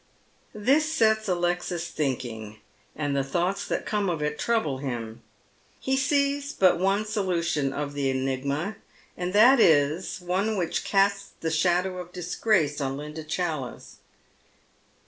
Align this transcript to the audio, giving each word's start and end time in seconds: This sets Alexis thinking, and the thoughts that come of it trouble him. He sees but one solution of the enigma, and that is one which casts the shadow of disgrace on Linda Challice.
This 0.55 0.91
sets 0.91 1.27
Alexis 1.27 1.89
thinking, 1.91 2.57
and 2.95 3.15
the 3.15 3.23
thoughts 3.23 3.67
that 3.67 3.85
come 3.85 4.09
of 4.09 4.23
it 4.23 4.39
trouble 4.39 4.79
him. 4.79 5.21
He 5.79 5.95
sees 5.95 6.53
but 6.53 6.79
one 6.79 7.05
solution 7.05 7.71
of 7.71 7.93
the 7.93 8.09
enigma, 8.09 8.77
and 9.15 9.31
that 9.33 9.59
is 9.59 10.19
one 10.19 10.57
which 10.57 10.83
casts 10.83 11.33
the 11.41 11.51
shadow 11.51 11.99
of 11.99 12.11
disgrace 12.11 12.81
on 12.81 12.97
Linda 12.97 13.23
Challice. 13.23 13.97